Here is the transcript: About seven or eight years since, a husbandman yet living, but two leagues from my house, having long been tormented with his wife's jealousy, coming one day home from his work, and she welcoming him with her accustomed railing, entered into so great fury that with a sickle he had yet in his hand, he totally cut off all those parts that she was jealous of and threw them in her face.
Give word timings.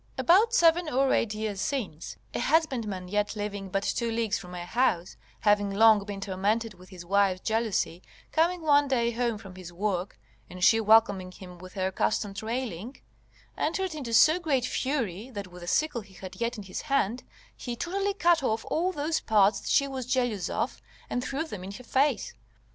About 0.17 0.51
seven 0.51 0.89
or 0.89 1.13
eight 1.13 1.35
years 1.35 1.61
since, 1.61 2.17
a 2.33 2.39
husbandman 2.39 3.07
yet 3.07 3.35
living, 3.35 3.69
but 3.69 3.83
two 3.83 4.09
leagues 4.09 4.35
from 4.39 4.49
my 4.49 4.65
house, 4.65 5.15
having 5.41 5.69
long 5.69 6.03
been 6.05 6.19
tormented 6.19 6.73
with 6.73 6.89
his 6.89 7.05
wife's 7.05 7.41
jealousy, 7.41 8.01
coming 8.31 8.63
one 8.63 8.87
day 8.87 9.11
home 9.11 9.37
from 9.37 9.55
his 9.55 9.71
work, 9.71 10.19
and 10.49 10.63
she 10.63 10.79
welcoming 10.81 11.31
him 11.31 11.59
with 11.59 11.73
her 11.75 11.85
accustomed 11.85 12.41
railing, 12.41 12.97
entered 13.55 13.93
into 13.93 14.11
so 14.11 14.39
great 14.39 14.65
fury 14.65 15.29
that 15.29 15.45
with 15.49 15.61
a 15.61 15.67
sickle 15.67 16.01
he 16.01 16.15
had 16.15 16.41
yet 16.41 16.57
in 16.57 16.63
his 16.63 16.81
hand, 16.81 17.21
he 17.55 17.75
totally 17.75 18.15
cut 18.15 18.41
off 18.41 18.65
all 18.71 18.91
those 18.91 19.19
parts 19.19 19.59
that 19.59 19.69
she 19.69 19.87
was 19.87 20.07
jealous 20.07 20.49
of 20.49 20.81
and 21.11 21.23
threw 21.23 21.43
them 21.43 21.63
in 21.63 21.73
her 21.73 21.83
face. 21.83 22.33